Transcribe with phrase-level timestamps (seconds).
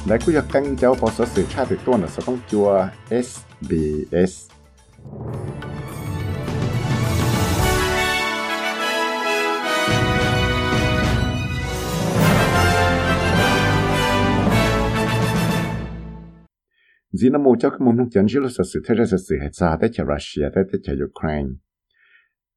[0.08, 4.50] Nãy cứ căng cháu bỏ sở sự cha được tuần là sở công chùa SBS.
[17.12, 19.18] Dĩ nó mô cho cái môn nông chấn chứ là sở sự thế ra sở
[19.30, 21.50] sự hệ xa tới chả Russia tới chả Ukraine.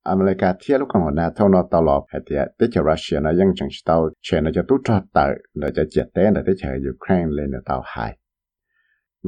[0.09, 2.25] อเมริกาเที่ยวลูกของนาเท่านอตลอดเหตุ
[2.57, 5.25] ได้จากรัสเซียนะยังจังชิตาเชนจะตุ้จอดเตอ
[5.57, 8.11] เราจะเจ็ดเต้นได้จากยูเครนเลยเนื้อเตาหาย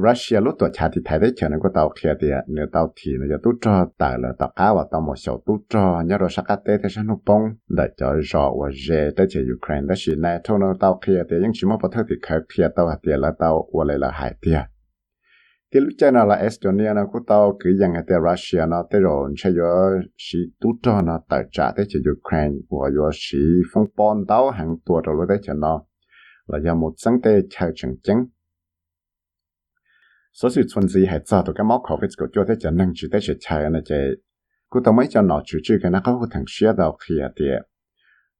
[0.06, 7.42] รัสเซียรู้ตัวชาติไทยได้เชนก็เตาเคลียเดียเนื้อเตาทีเนื้อจะตุ้จอดเตอเลยตาก้าวตาหมดเสาตุ้จอเนี่ยเราสักเต้ที่ฉันนุปง
[7.74, 14.58] ได้จะรอว่าเจได้จากยูเครนได้สินายเท่านอเตาเคลียเดียยังชิมว่าประเทศที่เคยเคลียเตาเดียแล้วเตาวันเลยละหายเดีย
[15.73, 19.01] thì lúc chơi nào là Estonia nó cũng tao cứ rằng cái Russia nó tới
[19.01, 23.37] rồi chơi rồi sĩ tú cho nó tài trả tới chơi Ukraine và rồi sĩ
[23.73, 25.81] phong bom tao hàng tua rồi lúc tới chơi nó
[26.47, 28.25] là do một sáng tê chơi chẳng chẳng
[30.33, 32.71] số sự chuẩn gì hay cho tụi cái máu khẩu vết của cho tới chơi
[32.71, 34.09] năng chỉ tới chơi chơi nó chơi
[34.71, 37.29] cứ tao mấy cho nó chú chú cái nó có thằng xia đâu khi à
[37.35, 37.69] tiệt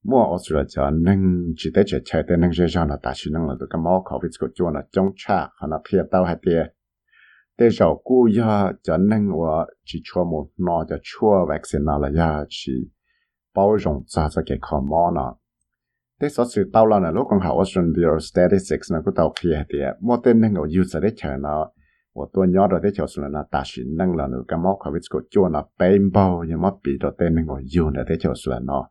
[0.03, 3.11] mua ở sửa cho năng chỉ tới chơi chơi tới năng chơi cho nó ta
[3.15, 5.97] chỉ năng là tụi cái máu khẩu vết của cho nó cha, trả nó khi
[6.11, 6.82] tao hay tiệt
[7.55, 8.53] แต่ชาวกู้ยา
[8.85, 9.53] จะนั่งว่า
[9.87, 10.33] จีชัวม
[10.67, 12.75] นอจะชัววัคซีนอะไรยาจี
[13.55, 15.27] 包容ซาสเกคอมอนะ
[16.17, 21.55] แต่สอสื่อเต้าแล้วนะลูกของเขา Australian Bureau Statistics นะก็เต้าเคลียร์เดียมั่วเต้นนั่งเอายูสได้เฉยนะ
[22.17, 28.83] ว่าตัวย้อนเราได้เฉยสุดนะตัดสินนั่งแล้วนะก็มอกเขาวิสกุจวนะเป็นเบายังมั่วปีเราเต้นนั่งเอายูนะได้เฉยสุดนะ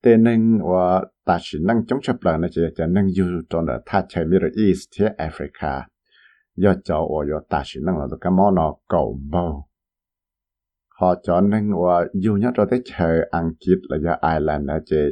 [0.00, 0.40] แต่นั่ง
[0.70, 0.84] ว่า
[1.28, 5.72] ตัดสินนั่งจงฉับเลยนะจะจะนั่งยูตอนน่ะถ้าใช้มิเรอีสที่แอฟริกา
[6.56, 9.68] do cho ở do ta chỉ năng là cái món nó cầu bao
[11.00, 14.80] họ cho nên ở dù nhất cho tới chơi ăn kịp là do Ireland là
[14.86, 15.10] chế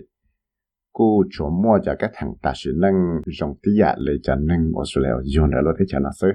[0.92, 4.72] cú chỗ mua cho cái thằng ta chỉ năng dùng tí giả lấy cho nên
[4.76, 6.28] ở số liệu dù nữa là thế cho nó sơ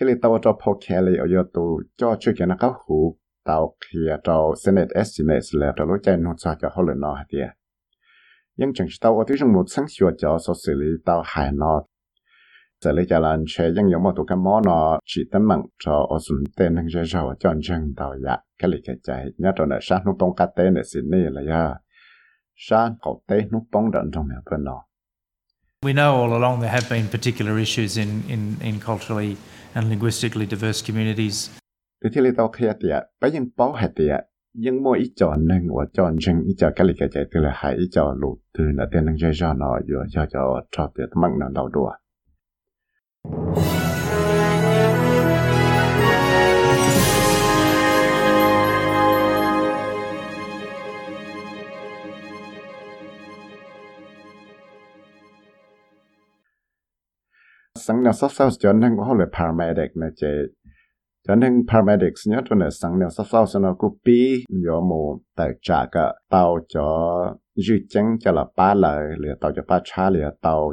[0.00, 3.18] thế là tao cho poke lấy ở do tu cho chơi cái nó có hủ
[3.44, 7.14] tao kia cho Senate estimate là tao lối chạy nó cho cho họ lên nó
[7.14, 7.48] hả tiệt
[8.56, 11.52] nhưng chẳng tao ở tí trong một sáng sửa cho số xử lý tao hài
[11.52, 11.84] nó
[12.84, 16.06] giờ lấy giờ là chế những nhóm một cái món nó chỉ tấm mạng cho
[16.10, 19.52] ở dùng tên hàng giờ giàu cho chân tàu ya cái lý cái chạy nhớ
[19.56, 21.74] cho nó sáng nó tông tên để xin này là ya
[22.56, 24.64] sáng cậu nó bóng đợn trong nhà bên
[25.84, 29.36] We know all along there have been particular issues in in in culturally
[29.72, 31.50] and linguistically diverse communities.
[32.04, 32.66] Thế thì lấy tao khi
[33.20, 34.20] bây giờ bảo hệ tiệt,
[34.54, 37.40] nhưng mỗi ít chọn nên của chọn chân ít chọn cái lý cái chạy từ
[37.40, 38.16] là hai ít chọn
[38.58, 41.68] từ là tên hàng giờ giàu nó vừa cho cho cho tiệt mạng nó đầu
[41.68, 41.92] đuổi.
[57.78, 60.10] Sanna sofsaus jönhän koholle paramedic ne
[61.28, 65.20] cho nên paramedics nhớ tuần này sáng nay sau sau sau cô bị do mù
[65.36, 67.16] tại trả cả tàu cho
[67.54, 68.74] dư chân cho là ba
[69.56, 70.28] cho ba cha lìa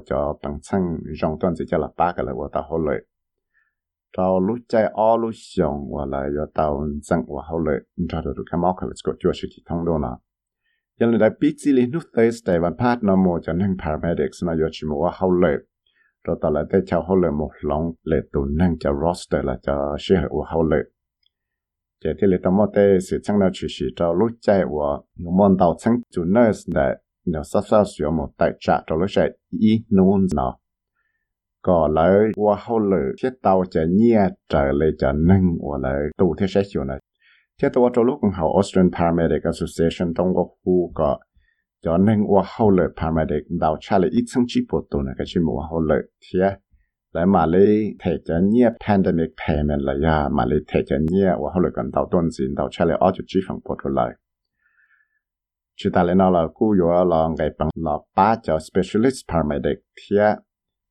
[0.06, 0.82] cho bằng chân
[1.22, 2.64] rong tuần chỉ cho là ba cái là của tàu
[4.40, 7.80] lúc chạy ô lúc xong và là do tàu chân và hậu lợi.
[8.10, 9.98] Cho được cái máu cái của chúa sự chỉ thông đồ
[11.20, 14.66] đại biết gì lúc tới tại văn phát nó mù cho nên paramedics nó do
[14.72, 15.58] chỉ mù hậu lợi
[16.24, 19.58] rồi tao lại tới chào hậu lệ một lòng lệ tụ năng cho roster là
[19.62, 20.78] cho sĩ hệ của hậu lệ
[22.04, 25.02] chỉ thì lệ tao mất tê sự chẳng nào chỉ chỉ cho lúc chạy của
[25.16, 26.94] những môn đầu chẳng chủ nurse để
[27.26, 29.30] nếu sắp sắp sửa một tại trả cho lúc chạy
[29.60, 30.58] ý nôn nó.
[31.62, 34.20] có lại của hậu lệ thiết tao cho nhia
[34.50, 37.00] trở lại cho năng của lại tụ thiết sẽ chịu này
[37.62, 41.20] thiết tao cho lúc hậu Australian Paramedic Association trong quốc khu có
[41.84, 45.16] cho nên qua hậu lợi paramedic đào cha lại ít sang chỉ bộ tổ này.
[45.18, 46.40] Cái chuyện mua hậu lợi thì
[47.14, 51.34] lại mà lấy thể cho nhẹ pandemic payment là ya, mà lấy thể cho nhẹ
[51.40, 53.76] qua hậu lợi còn đào tuần gì đào cha lại ở chỗ chi phòng bộ
[53.84, 54.16] tổ lại
[55.82, 59.78] chỉ ta lại nói là cú yếu là ngày bằng là ba cho specialist paramedic
[59.96, 60.16] thì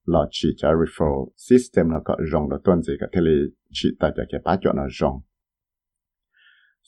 [0.06, 3.20] là chỉ cho referral system nó có dùng được tuần gì cái thì
[3.73, 5.20] chỉ ta cho cái ba chỗ nó dùng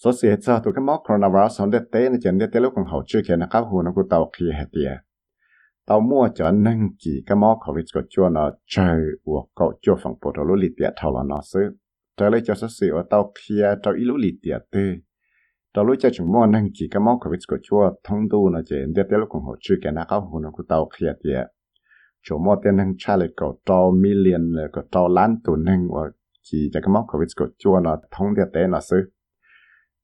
[0.05, 2.73] số xe cho tụ cái móc coronavirus sống đẹp tế nó chẳng đẹp tế lúc
[2.77, 4.97] còn hậu chưa kia nó cao hù nó tàu khi hệ tìa
[5.87, 9.97] tàu mua cho nâng kỳ cái móc covid của chua nó chơi của cậu chua
[10.03, 11.61] phòng bộ đồ lũ lì tìa thầu là nó xứ
[12.17, 14.57] trở lại cho số xe tàu kia tàu ít lũ lì tìa
[15.75, 18.61] tàu lũ cho chúng mua nâng kỳ cái móc covid của chua thông tu nó
[18.67, 21.13] chẳng đẹp tế lúc còn hậu chưa kia nó cao hù nó tàu khi hệ
[21.25, 21.45] tìa
[22.23, 23.29] chỗ mua tiền nâng trả lại
[23.67, 26.11] tàu million cậu tàu lán tù nâng và
[26.43, 28.97] chỉ cái móc covid của chua nó thông đẹp tế nó xứ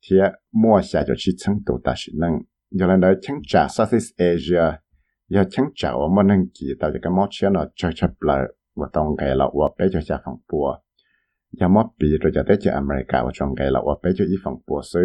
[0.03, 0.17] thì
[0.53, 2.41] mua xả cho chỉ chân tổ ta sĩ năng
[2.71, 4.79] giờ lần đó chân trả Southeast Asia,
[5.29, 8.11] giờ chân trả ở món năng kỳ tạo cho cái món chuyện nó chơi chấp
[8.21, 8.43] lại
[8.77, 10.79] và tông cái là ở bây giờ sẽ phòng bùa.
[11.53, 14.25] Giờ món bị rồi giờ tới cho America và trong cái là ở bây giờ
[14.25, 15.01] y phòng bùa sư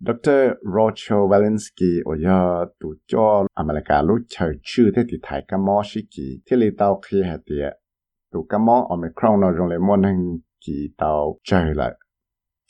[0.00, 0.52] Dr.
[0.62, 5.84] Rocho Walensky ở giờ tụ cho America lúc chơi chữ thế thì thấy cái món
[5.86, 7.70] sĩ kỳ thế lý tao khi hạt địa
[8.32, 11.94] tụ cái món Omicron nó dùng lại món năng kỳ tao chơi lại.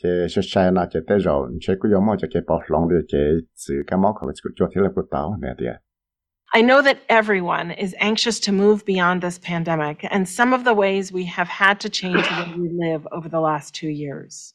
[0.02, 2.88] Chế sẽ sai na chế tới rồi chế cứ giống mà chế cái bỏ lòng
[2.88, 3.18] được chế
[3.54, 5.66] sự cái món của chế cho thế là của tao nè đi
[6.54, 10.74] I know that everyone is anxious to move beyond this pandemic and some of the
[10.74, 14.54] ways we have had to change the way we live over the last two years.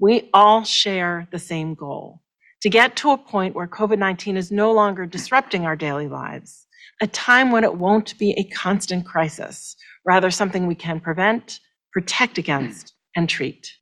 [0.00, 2.20] We all share the same goal
[2.62, 6.66] to get to a point where COVID 19 is no longer disrupting our daily lives,
[7.00, 11.60] a time when it won't be a constant crisis, rather, something we can prevent,
[11.92, 13.78] protect against, and treat.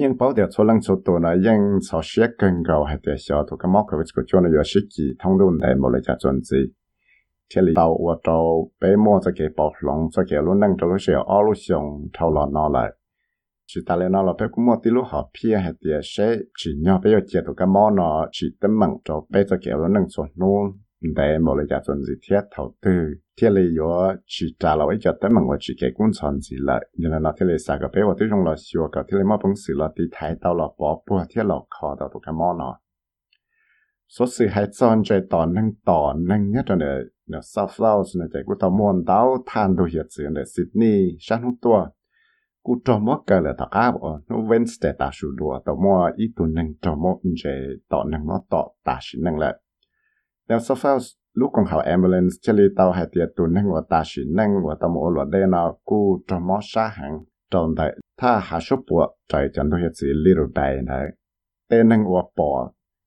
[0.00, 6.60] ยังเป้าเดียวชลังชตัวนะยังสอเสียกันเก่าให้เดียวตัวก็มอกกับสกุจวนอยู่สิกีท่องดูในมลจะจนจี
[7.48, 8.36] เทลีเตาว่าเตา
[8.78, 12.88] ไปมั่วจะเก็บปอกหลงจะเก็บรุ่นนั่งจะรู้เสียอ้อรู้ชงเท่าหลอนนอเลย
[13.68, 20.64] ชิตาเลนอเราไปกุมัวติลูหอเพียให้เดียวเสียจีเนาะไปอยู่เจียตัวก็มอนอจีตั้มมังจะไปจะเก็บรุ่นนั่งส่วนนู้น
[21.14, 23.00] แต่บริจาคส่วนสิเทียเท่าตื้อ
[23.34, 23.94] เทียเลยยัว
[24.32, 32.70] ชีจ่าเราไอ้จัดแต่มันว่าชีเกกุ้นสอนสิละยันนอเทียเลยสากเป้ว่าที่จงรอชัวกับเทียเลยมอปงสือรอตีไทยเตาหลอปอปัวเทียหลอกคอต่อตุกมอนอ
[34.16, 36.00] สดสื่อให้จอนใจต่อนั่งต่อ
[36.30, 36.84] นึ่งเนี่ยตอนเน
[37.28, 40.96] เนี่ยซาฟเล่าสนใจกูต่อมวนเต้าทานดูเหียดเสือเนี่ยสิดนี่
[41.26, 41.78] ชั้นหุ่ตัว
[42.66, 47.44] กูจอมว่าเกิดเลยตะก้าบอะนู้เว้นสเตตัสชูดัวต่อมัวอีตัวหนึ่งจอมว่าใจ
[47.92, 49.52] ต่อนั่งว่าต่อตาชินนั่งแหละ
[50.46, 57.12] แล้วซอฟต์ลูกของเขาแอมบูเลนซ์เชลีเตาหายเตียตุนนั่งหัวตาฉินนั่งหัวตะโมหลวดได้นากูจอมอชาหัง
[57.52, 57.86] จอนได้
[58.20, 60.98] ถ้าหาชบปวใจจันทุยสีลิรุไดนะ
[61.66, 62.50] เต้นั่งหัวปอ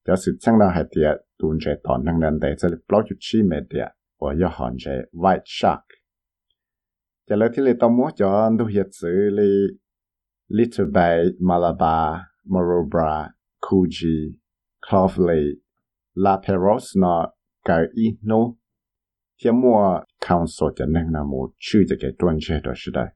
[0.06, 3.86] จะสุดช่างเราหายเตียตุนใจตอนนั่งนั้นแต่จะปล่อยจุดชีเมเดีย
[4.20, 4.86] หัวยอหอนใจ
[5.20, 5.82] ไวท์ชาร์ก
[7.28, 9.52] จะเลยที่เลยตะโมจอนทุยสีลิ
[10.58, 11.98] ลิทเบย์มาลาบา
[12.52, 13.14] มารูบรา
[13.66, 14.16] คูจี
[14.86, 15.42] คลอฟลี
[16.15, 17.31] la peros na
[17.65, 18.57] cái ý nô
[19.43, 23.13] thì mua council cho nên là một chữ cho cái tuần chế đó是的。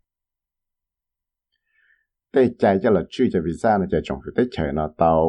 [2.33, 5.26] 对在这了去这 visa 呢，在政府对钱呢到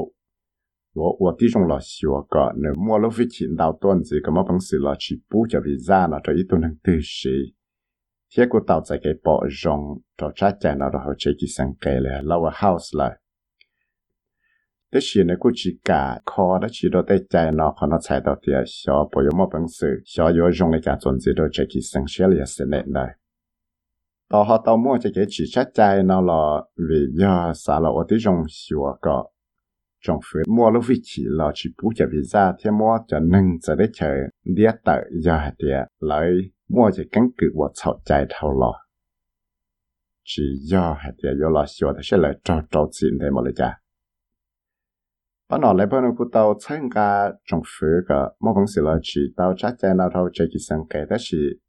[0.94, 7.54] 我我地中了学个，那莫了费钱到段子，咁么本事了去补这 visa 呢，这一都能对谁？
[8.30, 13.22] 结果到这个保容，到这在那然后这几生给了，老个 house 了。
[14.91, 23.07] แต่ชีในกูจีกาคอและชีดได้ใจนอคอนอใช้ตัวเดียชอปยมอบังสือชอโยงในการจนใจีโดจะกิสังเชียลยสเนได้
[24.31, 25.81] ต่อหอตอมั่วจะเกิดจีชัดใจ
[26.11, 26.43] นอลอ
[26.89, 29.19] วิยาสารอที่จงชัวก็
[30.05, 34.17] จงฝืนมั่วลูกวิธีเราชีปูจะวิซาเที่มั่วจะนึ่งจะได้เฉย
[34.53, 34.89] เดียเต
[35.25, 36.33] ยาเดียเลย
[36.71, 38.75] mua chỉ cắn cự và chào chạy thâu lò
[40.25, 43.43] chỉ do hạt địa do là xua thì sẽ lại trâu trâu xin thế mà
[43.43, 43.80] lấy cha
[45.50, 51.60] bắt nó lại bắt nó cũng tàu参加政府个某公司了去到扎在那头这几生给的是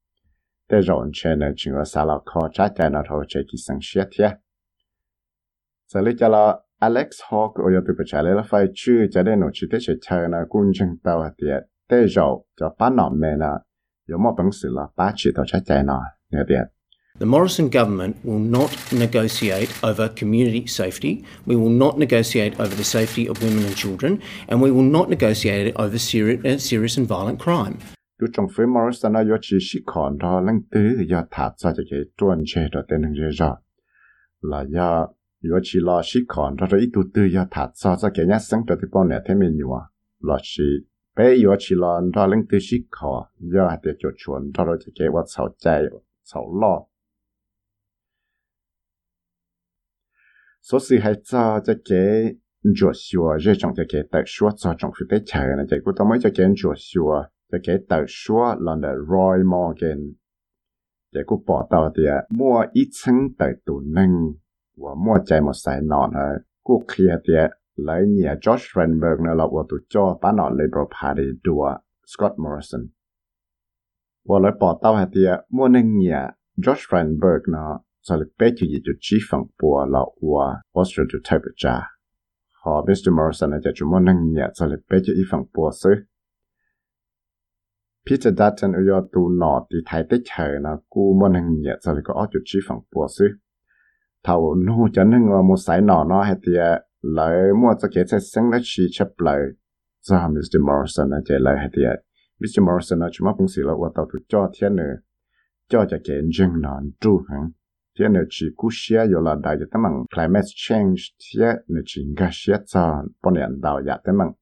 [0.67, 4.41] 在人圈呢，整个沙拉靠扎在那头这几生学贴。
[5.89, 11.23] 这里叫了 Alex Hawk 我要对不起来了，phải chú cho đến nội chỉ tới sẽ chờ là cũng chân tàu
[11.23, 13.63] hạt địa để rồi cho bán nó mẹ là
[14.07, 16.01] 有冇本事啦，把指头出仔嗱，
[16.31, 16.69] 呢啲。
[17.22, 21.24] The Morrison government will not negotiate over community safety.
[21.46, 24.24] We will not negotiate over the safety of women and children.
[24.48, 27.78] And we will not negotiate over uh, serious and violent crime.
[50.62, 52.36] Số sự hay cho cho cái
[52.76, 55.94] chuột xua rồi trong cho cái tự xua cho trong phía tây trời này cũng
[55.98, 60.14] tao mới cho cái chuột xua cho cái tự xua là the Roy Morgan
[61.14, 64.34] cái cũng bỏ tao thì mua ít chân tự tụ nâng
[64.78, 67.34] và mua chạy một sải nọ nữa cũng kia thì
[67.76, 72.34] lấy nhà George Frenberg nữa là của tụi cho bán nó Liberal Party đùa Scott
[72.38, 72.82] Morrison.
[74.26, 76.32] Và lấy bỏ tao thì mua nên nhà
[76.66, 81.04] George Frenberg nó cho le bé chữ gì chi chỉ phẳng bùa wa của Austria
[81.14, 81.88] to type cha.
[82.66, 83.12] ha Mr.
[83.18, 85.72] Morrison là cho mua nên nhà cho lấy bé chữ ý phẳng bùa.
[88.10, 91.76] Peter Dutton ở yo tu nọ thì thái tích chở nó cu mua nên nhà
[91.82, 93.26] cho lấy có ở chỗ chỉ phẳng bùa sư.
[94.24, 96.52] Thầu nô cho nên một sải nọ nó hạt thì
[97.02, 99.40] lại mua cho cái xe sang nó chỉ chấp lại
[100.02, 100.60] cho Mr.
[100.68, 101.70] Morrison là chạy lại hay
[102.40, 102.64] Mr.
[102.64, 104.94] Morrison là chúng ta cũng xí là ở tàu cho thiên nữa
[105.70, 107.52] cho cho cái dân nó trụ hẳn
[108.01, 111.81] thiên nữa chỉ cú xia rồi là đại cho tấm bằng climate change thiên nữa
[111.85, 114.33] chỉ ngã xia cho bọn nhân đạo ya tấm bằng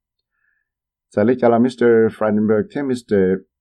[1.17, 1.85] giờ lấy cho là Mr.
[2.19, 3.17] Freidenberg thiên Mr.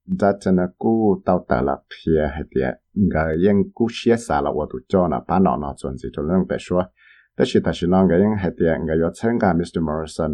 [0.06, 4.50] Dutton là cú tàu tàu là phía hay tiệt ngã yên cú xia xả là
[4.50, 6.84] ở tụ cho là bán nó nó chuẩn gì cho nên phải说
[7.38, 9.82] đó là ta xin nói cái hệ tiền cái yo参加 Mr.
[9.82, 10.32] Morrison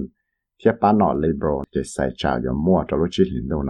[0.63, 3.63] thiết bán nó liberal cái sai trả yo mua cho lúc chỉ linh đâu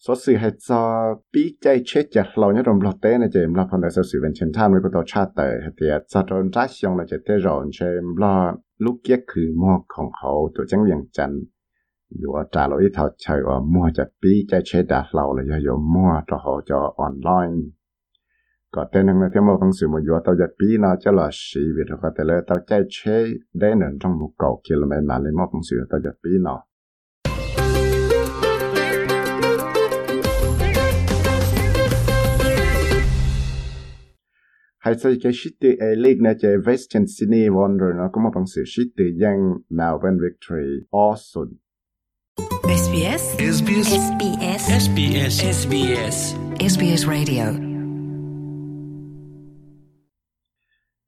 [0.00, 8.24] สื่อจ所以係就比較 check 嘅老一種落地呢，就唔落碰到少少完全差唔多น地，係啲就種扎上呢就啲讓就唔落
[8.78, 11.32] 碌嘅佢摸ของ好ตัวจังยังจัน
[12.18, 17.66] อยู่ว่าจ่าเราอีทอาชัยว่ามั่วจะปีใจเช็ดดาเราเลยยอยู่มั่วจะหอจะออนไลน์
[18.74, 23.16] ก็เต้นหนึ่งในะที่มาฟังสื่อมาอยู่วเราจะปีนอจะล่อสีวิธีก็แต่เลยเราใจเช็
[23.58, 26.56] ได้หนึ่งตรงหมู่เก่ากิโลเมตรนานเลยมาฟังสื่อเราจะปีนอ
[34.88, 38.46] hay say cái shit từ elite na chơi Western Sydney Wanderer nó có một bằng
[38.46, 39.38] sự shit từ yang
[39.70, 40.70] Melbourne Victory.
[40.92, 41.58] Austin
[42.84, 43.22] SBS
[43.58, 46.16] SBS SBS SBS SBS
[46.72, 47.44] SBS Radio.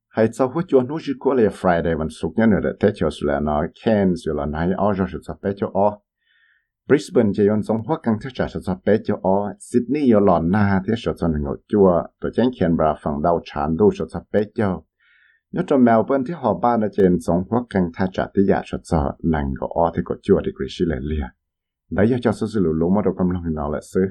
[0.08, 2.88] Hay sau hút cho nó chỉ có là Friday vẫn sụp nhá nữa để thế
[2.94, 5.70] cho là nó can rồi là nó hay ở cho sự sắp cho
[6.92, 9.36] บริสเบนจะยนสงหัวกังเทศาสตร์เปจออ
[9.68, 11.88] ซิดนีย์ยหลอนนาเทศสนหงจัว
[12.20, 14.70] ตัวแจ้งเขียนบราฝั่งดาวชานดูสเปจอ
[15.54, 19.00] ยอดเมลเบิร์นที่หอบ้านอาเจนสงหัวกังทาจัติยาสดสอ
[19.34, 21.26] นังก็ออที่กดจัวดิกริชิเลเลีย
[21.94, 24.06] ได้ยอดจอสุสุลุลุมาดูกำลังนอและซื้อ